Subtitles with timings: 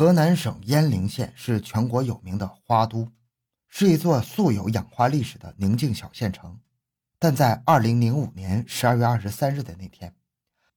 [0.00, 3.12] 河南省鄢陵县是全国有名的花都，
[3.68, 6.58] 是一座素有养花历史的宁静小县城。
[7.18, 10.16] 但在2005年12月23日的那天，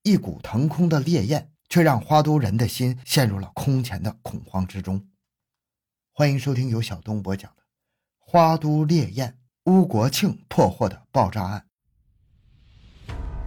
[0.01, 5.07] 一股腾空的烈焰却让花都人的心陷入了空前的恐慌之中。
[6.11, 7.61] 欢迎收听由小东播讲的
[8.19, 11.65] 《花都烈焰乌国庆破获的爆炸案》。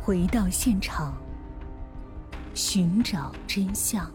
[0.03, 1.15] 回到现场，
[2.55, 4.11] 寻找真相。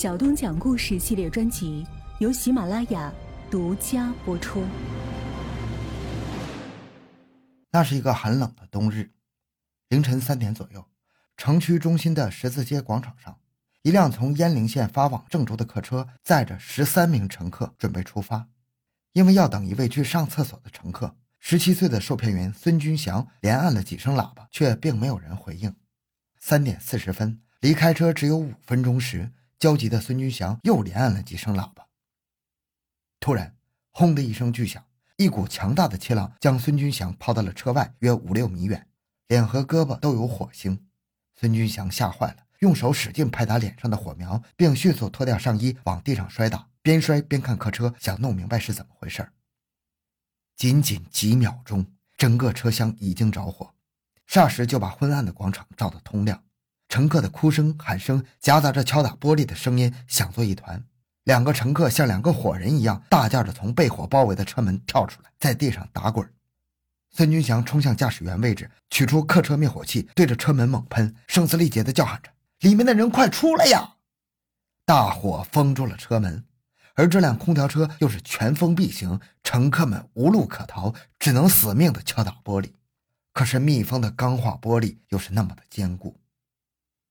[0.00, 1.86] 小东讲故事系列专辑
[2.20, 3.12] 由喜马拉雅
[3.50, 4.64] 独家播出。
[7.70, 9.10] 那是一个寒冷的冬日，
[9.90, 10.82] 凌晨三点左右，
[11.36, 13.38] 城区中心的十字街广场上，
[13.82, 18.48] 一辆从鄢陵县发往郑州的客车载着十三名乘客准备出发。
[19.12, 25.76] 因为要等一位去上厕所的乘客，十七岁的售票员孙军祥连按了几声喇叭，却并没有人回应。
[26.38, 29.30] 三点四十分，离开车只有五分钟时。
[29.60, 31.86] 焦急的孙军祥又连按了几声喇叭。
[33.20, 33.54] 突然，
[33.90, 34.82] 轰的一声巨响，
[35.18, 38.88] 一股强大的气浪将孙军祥抛到了车外约五六米远，
[39.28, 40.88] 脸和胳膊都有火星。
[41.36, 49.30] 孙军祥吓坏了，用手使劲拍打脸上的火苗，并迅速脱掉上衣往地上摔打，边摔边看客车，想弄明白是怎么回事。
[50.56, 53.74] 仅仅几秒钟，整个车厢已经着火，
[54.26, 56.42] 霎时就把昏暗的广场照得通亮。
[56.90, 60.84] 乘客的哭声、喊声夹杂着敲打玻璃的声音，响作一团。
[61.22, 66.28] 两个乘客像两个火人一样，大叫着从被火包围的车门跳出来，在地上打滚。
[67.12, 72.30] 孙军祥冲向驾驶员位置，取出客车灭火器，对着车门猛喷，声嘶力竭地叫喊着
[72.68, 73.94] ：“里面的人快出来呀！”
[74.84, 76.44] 大火封住了车门，
[76.96, 82.72] 而这辆空调车又是全封闭型，乘客们无路可逃，只能死命地敲打玻璃。
[83.32, 86.19] 可是密封的钢化玻璃又是那么的坚固。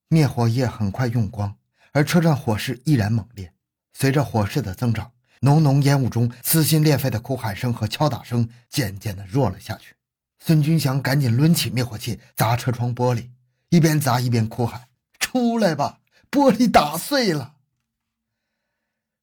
[0.09, 1.55] 灭火液很快用光，
[1.93, 3.53] 而车站火势依然猛烈。
[3.93, 9.95] 随着火势的增长，浓浓烟雾中撕心裂肺的哭喊声和敲打声渐渐的弱了下去。
[10.39, 13.29] 孙军祥赶紧抡起灭火器砸车窗玻璃，
[13.69, 14.87] 一边砸一边哭喊
[15.19, 15.99] ：“出来吧，
[16.31, 17.57] 玻璃打碎了！”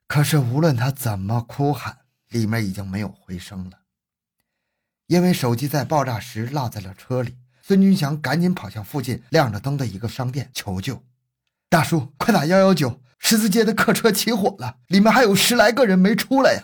[0.06, 3.80] 可是无论他怎么哭喊，里面已经没有回声了，
[5.08, 7.38] 因为手机在爆炸时落在了车里。
[7.68, 11.02] 孙军祥赶紧跑向附近亮着灯的一个商店求救
[11.68, 13.00] ：“大叔，快打幺幺九！
[13.18, 16.62] 十字街的客车起火了，里面还有十来个人没出来呀！”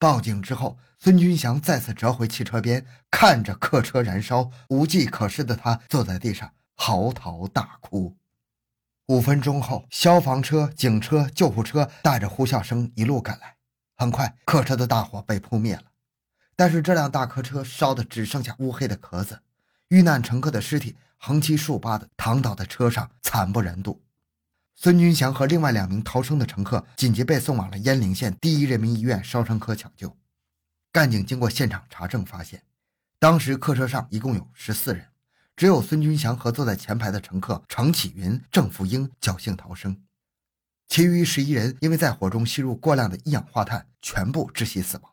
[0.00, 8.16] 报警之后，孙军祥再次折回汽车边，看着客车燃烧，无计可施的他坐在地上嚎啕大哭。
[9.06, 13.54] 五分钟后，消防车、警车、救护车带着呼啸声一路赶来，
[13.96, 15.84] 很快客车的大火被扑灭了，
[16.56, 19.42] 但是这辆大客车烧的只剩下乌黑的壳子。
[19.90, 24.00] 遇难乘客的尸体横七竖八的躺倒在车上，惨不忍睹。
[24.76, 30.16] 孙军祥和另外两名逃生的乘客紧急被送往了鄢陵县第一人民医院烧伤科抢救。
[30.92, 32.62] 干警经过现场查证发现，
[33.18, 35.08] 当时客车上一共有十四人，
[35.56, 40.00] 只有孙军祥和坐在前排的乘客程启云、郑福英侥幸逃生，
[40.86, 45.12] 其余十一人因为在火中吸入过量的一氧化碳，全部窒息死亡。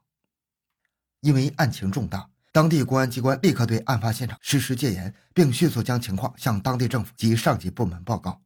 [1.22, 2.30] 因为案情重大。
[2.58, 8.42] 当地公安机关立刻对案发现场实施戒严，并迅速将情况向当地政府及上级部门报告。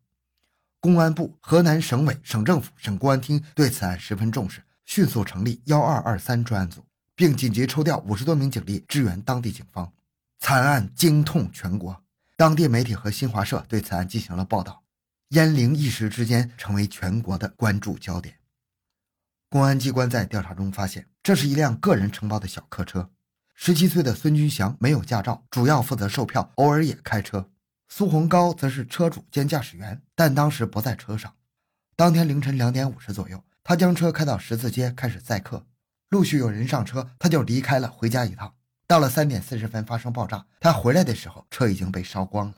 [0.81, 6.83] 公安部、河南省委、省政府、省公安厅对此案十分重视，迅速成立幺二二三专案组，
[7.16, 9.89] 并紧急抽调五十多名警力支援当地警方。
[10.39, 12.03] 惨案惊痛全国，
[12.35, 14.83] 当地媒体和新华社对此案进行了报道，
[15.29, 18.35] 鄢陵一时之间成为全国的关注焦点。
[19.47, 23.09] 公安机关在调查中发现，这是一辆个人承包的小客车。
[23.63, 27.47] 十七岁的孙军祥没有驾照，主要负责售票，偶尔也开车。
[27.89, 31.31] 苏洪高则是车主兼驾驶员，但当时不在车上。
[31.95, 35.67] 当天凌晨两点五十左右，他将车开到十字街，开始载客。
[36.09, 38.51] 陆续有人上车，他就离开了，回家一趟。
[38.88, 42.55] 到了三点四十分发生爆炸，他回来的时候车已经被烧光了。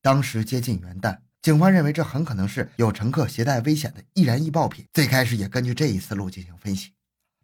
[0.00, 4.84] 当时接近元旦，警方认为这很可能是有乘客携带危险的易燃易爆品。
[4.92, 6.90] 最开始也根据这一思路进行分析，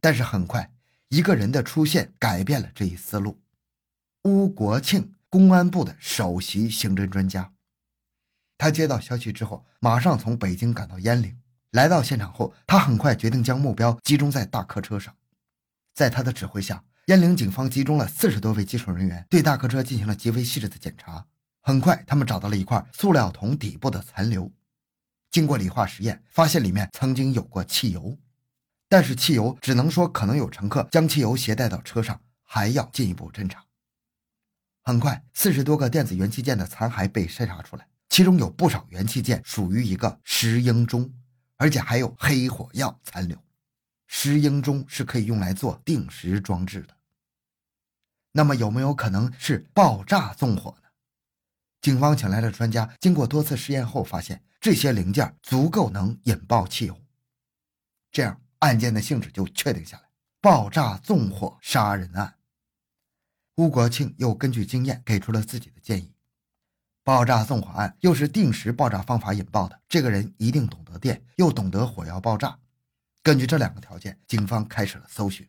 [0.01, 0.73] 但是很快。
[1.09, 3.41] 一个人的出现改变了这一思路。
[4.25, 7.53] 乌国庆，公安部的首席刑侦专家，
[8.59, 11.37] 他接到消息之后，马上从北京赶到鄢陵。
[11.73, 15.15] 来到现场后，他很快决定将目标集中在大客车上。
[15.95, 21.27] 在他的指挥下，鄢陵警方集中了四十多位技术人员，对大客车进行了极为细致的检查。
[21.63, 24.51] 很快，他们找到了一块塑料桶底部的残留，
[25.31, 28.19] 经过理化实验，发现里面曾经有过汽油。
[28.89, 33.65] 但是汽油只能说可能有乘客将汽油携带到车上，还要进一步侦查。
[34.83, 41.13] 很快，四十多个电子元器件的残骸被筛查出来，其中有不少元器件属于一个石英钟，
[41.57, 43.37] 而且还有黑火药残留，
[44.07, 46.97] 石英钟是可以用来做定时装置的。
[48.33, 50.89] 那么有没有可能是爆炸纵火呢？
[51.83, 56.99] 警方请来了专家，经过多次试验后发现，这些零件足够能引爆汽油，
[58.11, 60.05] 这样案件的性质就确定下来：
[60.41, 62.37] 爆炸纵火杀人案。
[63.57, 66.15] 吴国庆又根据经验给出了自己的建议：
[67.03, 72.59] 爆炸纵火案又是定时爆炸方法引爆的，这个人一定懂得电，又懂得火药爆炸。
[73.23, 75.49] 根据这两个条件，警方开始了搜寻，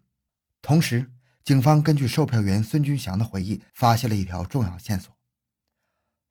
[0.61, 1.11] 同时，
[1.43, 5.15] 警方根据售票员孙军祥的回忆，发现了一条重要线索。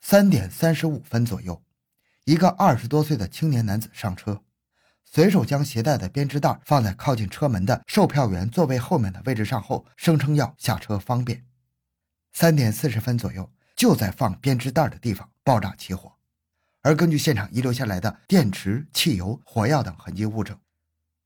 [0.00, 1.62] 三点三十五分左右，
[2.24, 4.42] 一个二十多岁的青年男子上车，
[5.10, 11.44] 随手将携带的编织袋放在靠近车门的售票员座位后面的位置上后，声称要下车方便。
[12.32, 16.12] 三点四十分左右，就在放编织袋的地方爆炸起火。
[16.82, 20.56] 而根据现场遗留下来的电池、汽油、火药等痕迹物证，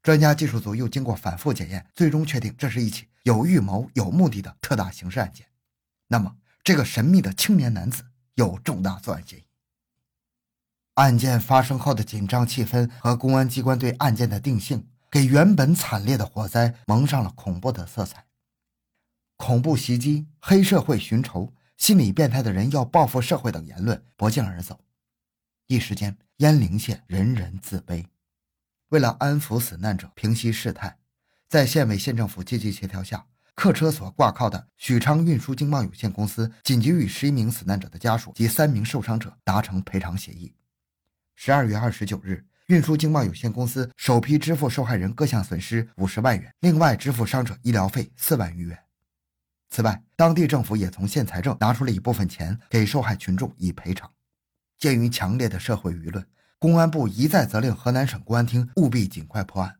[0.03, 5.47] 专家技术组又经过反复检验，最终确定这是一起有预谋、有目的的特大刑事案件。
[6.07, 8.05] 那么，这个神秘的青年男子？
[8.37, 9.43] 有重大作案嫌疑。
[10.95, 18.27] 案件发生后的紧张气氛和公安机关对案件的定性，给原本惨烈的火灾蒙上了恐怖的色彩。
[19.37, 24.79] 恐怖袭击、黑社会寻仇、心理变态的人要报复社会等言论不胫而走，
[25.67, 28.07] 一时间鄢陵县人人自危。
[28.91, 30.99] 为了安抚死难者、平息事态，
[31.49, 33.25] 在县委县政府积极协调下。
[33.55, 40.55] 客车所挂靠的许昌运输经贸有限公司紧急与十一名死难者的家属及三名受伤者达成赔偿协议。
[41.45, 48.79] 十二月二十九日，运输经贸有限公司首批支付受害人各项损失五十万元，另外支付伤者医疗费四万余元。
[49.69, 54.09] 此外，当地政府也从县财政拿出了一部分钱给受害群众以赔偿。
[54.79, 56.25] 鉴于强烈的社会舆论，
[56.61, 59.75] 公安部一再责令河南省公安厅务必尽快破案。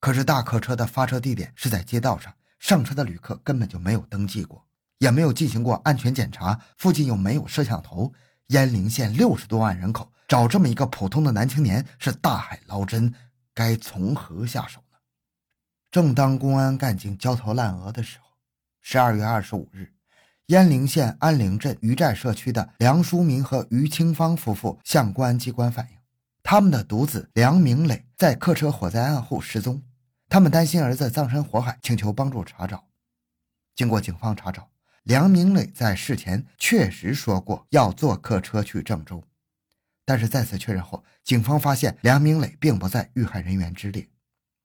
[0.00, 2.30] 可是，大客车的发车地点是在街道上。
[2.58, 4.66] 上车的旅客根本就没有登记过，
[4.98, 8.12] 也没有进行过安全检查，附近又没有摄像头。
[8.48, 13.12] 鄢陵县六十多万人口，找这么一个普通的男青年是大海捞针，
[13.52, 14.98] 该从何下手呢？
[15.90, 18.26] 正当公安干警焦头烂额的时候，
[18.80, 19.92] 十二月二十五日，
[20.46, 25.98] 鄢陵县安陵镇余寨社区的梁淑明和余清芳夫妇向公安机关反映，
[26.44, 29.82] 他们的独子梁明磊在客车火灾案后失踪。
[30.28, 32.84] 他们担心儿子葬身火海，请求帮助查找。
[33.74, 34.70] 经过警方查找，
[35.02, 39.24] 梁明磊在事前确实说过要坐客车去郑州，
[40.10, 44.08] 但是再次确认后，警方发现梁明磊并不在遇害人员之列。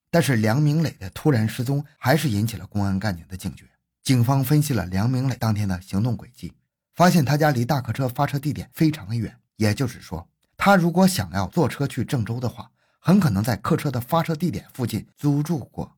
[0.10, 3.66] 但是梁明磊的突然失踪还是引起了公安干警的警觉。
[4.02, 6.52] 警方分析了梁明磊当天的行动轨迹，
[6.96, 10.28] 发现他家离大客车发车地点非常的远，也就是说，
[10.58, 12.72] 他如果想要坐车去郑州的话。
[13.00, 15.96] 很可能在客车的发车地点附近租住过。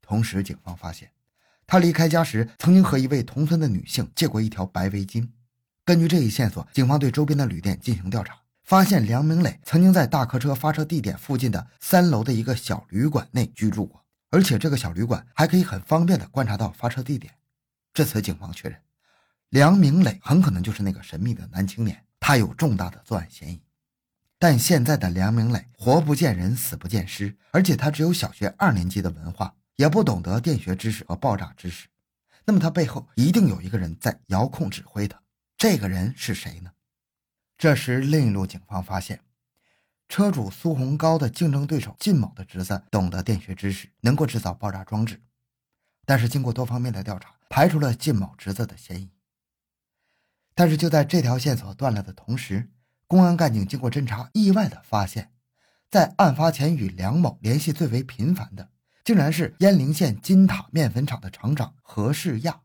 [0.00, 1.10] 同时，警方发现
[1.66, 5.28] 他离开家时曾经和一位同村的女性借过一条白围巾。
[5.84, 17.34] 根据这一线索，警方对周边的旅店进行调查，发现梁明磊曾经在大客车发车地点附近的三楼的一个小旅馆内居住过，而且这个小旅馆还可以很方便地观察到发车地点。
[17.92, 18.80] 至此，警方确认
[19.50, 23.60] 梁明磊很可能就是那个神秘的男青年，他有重大的作案嫌疑。
[24.38, 31.86] 但现在的梁明磊活不见人，死不见尸，而且他只有小学二年级的文化，也不懂得电学知识和爆炸知识。
[32.46, 35.20] 那么他背后一定有一个人在遥控指挥他，
[35.58, 36.70] 这个人是谁呢？
[37.56, 39.20] 这时，另一路警方发现，
[40.08, 45.22] 车主苏洪高的竞争对手靳某的侄子懂得电学知识，能够制造爆炸装置。
[46.04, 49.10] 但是经过多方面的调查，排除了靳某侄子的嫌疑。
[50.54, 52.70] 但是就在这条线索断了的同时，
[53.06, 55.32] 公安干警经过侦查，意外的发现，
[55.90, 58.68] 在案发前与梁某联系最为频繁的，
[59.04, 62.60] 竟然是鄢陵县金塔面粉厂的厂长何世亚，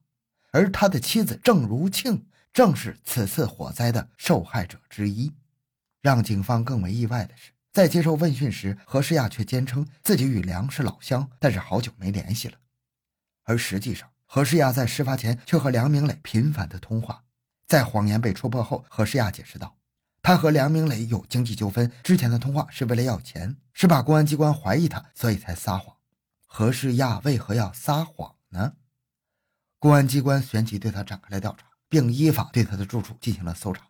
[0.51, 5.32] 而他的妻子郑如庆正是此次火灾的受害者之一。
[6.01, 12.58] 让警方更为意外的是，在接受问讯时，何世亚却坚称自己与梁是老乡，但是好久没联系了。
[13.44, 17.24] 而实际上，何世亚在事发前却和梁明磊频繁的通话。
[17.68, 19.75] 在谎言被戳破后，何世亚解释道。
[20.22, 25.96] 他和梁明磊有经济纠纷，之前的通话是为了要钱，是怕公安机关怀疑他，所以才撒谎。
[26.46, 28.74] 何世亚为何要撒谎呢？
[29.79, 33.81] 公安机关旋即对他展开了调查，并依法对他的住处进行了搜查。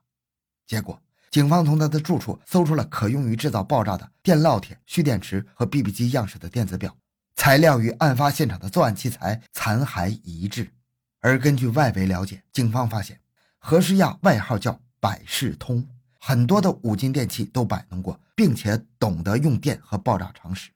[0.65, 6.95] 结果，警方从他的住处搜出了可用于制造爆炸的电烙铁、蓄电池和 BB 机样式的电子表，
[7.35, 10.71] 材料与案发现场的作案器材残骸一致。
[11.19, 13.19] 而根据外围了解，警方发现
[13.57, 15.85] 何世亚外号叫百事通。
[16.17, 20.69] 很多的五金电器都摆弄过，并且懂得用电和爆炸常识。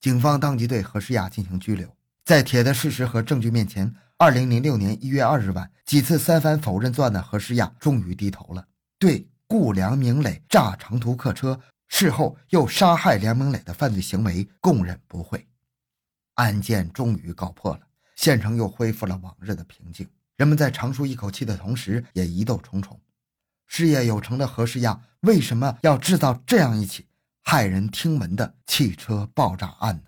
[0.00, 1.94] 警方当即对何诗亚进行拘留。
[2.24, 8.64] 在铁的事实和证据面前，二零零六年一月二日晚，几次三番否认作案的何诗雅终于低头了，
[8.96, 15.44] 对雇梁明磊炸长途客车，事后又杀害梁明磊的犯罪行为供认不讳。
[16.34, 17.80] 案件终于告破了，
[18.14, 20.08] 县城又恢复了往日的平静。
[20.36, 23.00] 人们在长舒一口气的同时，也疑窦重重。
[23.66, 27.06] 事业有成的何诗雅为什么要制造这样一起
[27.44, 30.02] 骇人听闻的汽车爆炸案呢？